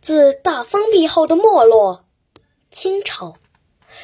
[0.00, 2.04] 自大封闭后的没落。
[2.70, 3.36] 清朝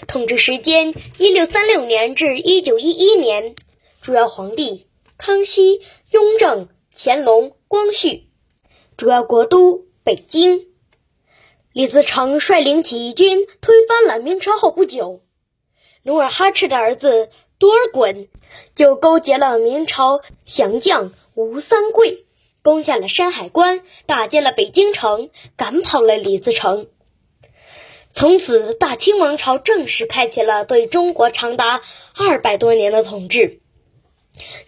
[0.06, 3.54] 统治时间：一六三六年至一九一一年，
[4.02, 5.80] 主要皇帝康熙、
[6.10, 8.28] 雍正、乾隆、光绪，
[8.98, 10.66] 主要国都北京。
[11.72, 15.22] 李自成率领起义军推翻了明朝后不久，
[16.02, 18.28] 努尔哈赤的儿子多尔衮
[18.74, 22.25] 就勾结了明朝降将吴三桂。
[22.66, 26.88] 攻下了山海关，打进了北京城，赶跑了李自成。
[28.12, 31.80] 从此，大清王朝正式开启了对中国长达
[32.16, 33.60] 二百多年的统治。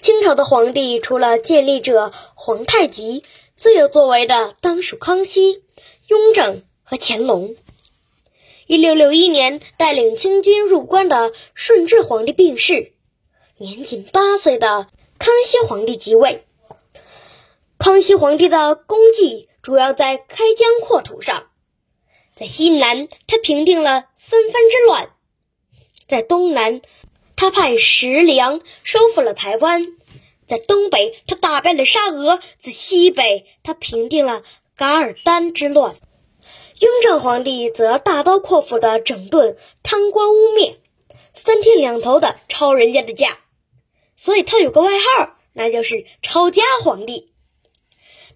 [0.00, 3.24] 清朝的皇帝除了建立者皇太极，
[3.56, 5.64] 最有作为的当属康熙、
[6.06, 7.56] 雍正和乾隆。
[8.68, 12.92] 一六六一年，带领清军入关的顺治皇帝病逝，
[13.56, 14.86] 年仅八岁的
[15.18, 16.44] 康熙皇帝即位。
[17.78, 21.46] 康熙皇帝的功绩主要在开疆扩土上，
[22.36, 25.10] 在西南他平定了三藩之乱，
[26.08, 26.82] 在东南
[27.36, 29.86] 他派石良收复了台湾，
[30.44, 34.42] 在东北他打败了沙俄，在西北他平定了
[34.76, 35.94] 噶尔丹之乱。
[36.80, 40.78] 雍正皇帝则大刀阔斧地整顿贪官污蔑，
[41.32, 43.38] 三天两头的抄人家的家，
[44.16, 47.32] 所以他有个外号，那就是抄家皇帝。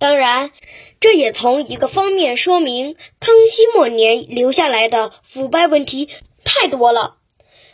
[0.03, 0.51] 当然，
[0.99, 6.09] 这也从一个方面说明，康熙末年留下来的腐败问题
[6.43, 7.19] 太多了。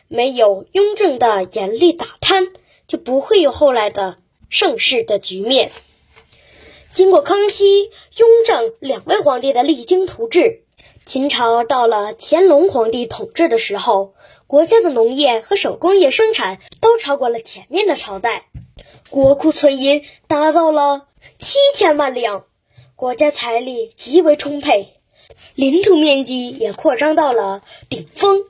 [0.08, 2.48] 没有雍正的严厉打贪，
[2.86, 4.18] 就不会有后来的
[4.50, 5.72] 盛世的局面。
[6.92, 10.64] 经过康熙、雍正两位皇帝的励精图治，
[11.06, 14.12] 秦朝到了乾隆皇帝统治的时候，
[14.46, 18.48] 国家的农业和手工业生产都超过了前面的朝代，
[19.08, 21.07] 国库存银达到了。
[21.38, 22.44] 七千万两，
[22.96, 24.94] 国家财力极为充沛，
[25.54, 28.44] 领土面积也扩张到了顶峰。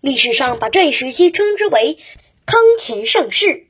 [0.00, 1.98] 历史上把这一时期称之为
[2.44, 3.68] “康乾盛世”。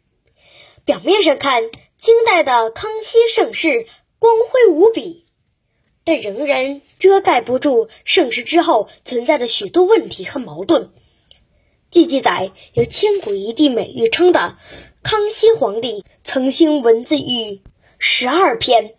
[0.86, 3.86] 表面上看，清代的康熙盛世
[4.18, 5.26] 光辉无比，
[6.04, 10.90] 但仍然遮盖不住盛世之后存在的许多问题和矛盾。
[11.90, 14.56] 据记载，有“千古一帝”美誉称的
[15.02, 17.60] 康熙皇帝，曾兴文字狱。
[18.04, 18.94] 十二篇，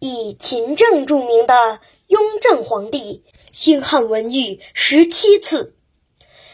[0.00, 5.74] 以勤政著名的雍正皇帝兴汉文狱十七次，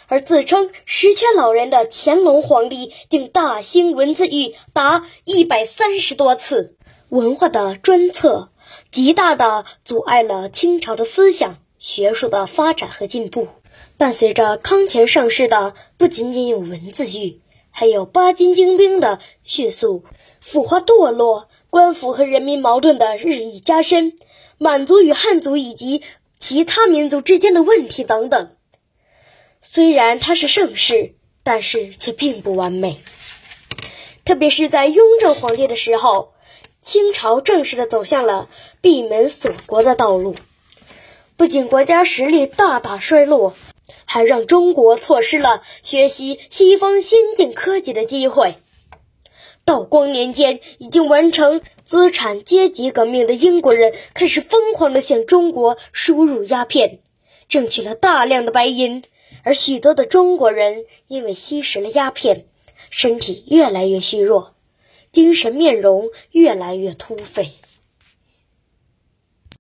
[0.07, 6.77] 而自称十全老人的乾隆皇帝定大兴文字狱达一百三十多次。
[7.09, 8.53] 文化的专策
[8.93, 13.49] 极大的阻碍了清朝的思想学术的发展和进步。
[13.97, 17.41] 伴随着康乾盛世的，不仅仅有文字狱，
[17.73, 20.05] 还有八金精兵的迅速。
[20.43, 24.15] 腐化堕落，官府和人民矛盾的日益加深，
[24.59, 26.03] 满族与汉族以及
[26.37, 28.57] 其他民族之间的问题等等。
[29.61, 31.15] 虽然它是盛世，
[31.45, 32.99] 但是却并不完美。
[34.25, 36.33] 特别是在雍正皇帝的时候，
[36.81, 38.49] 清朝正式的走向了
[38.81, 40.35] 闭门锁国的道路，
[41.37, 43.55] 不仅国家实力大大衰落，
[44.05, 48.57] 还让中国错失了学习西方先进科技的机会。
[49.65, 56.99] 道光年间，已经完成资产阶级革命的英国人开始疯狂地向中国输入鸦片，
[57.49, 59.05] 挣取了大量的白银，
[59.45, 62.47] 而许多的中国人因为吸食了鸦片，
[62.91, 64.55] 身体越来越虚弱，
[65.13, 67.53] 精神面容越来越颓废。